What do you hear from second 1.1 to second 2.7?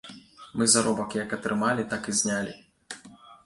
як атрымалі, так і знялі.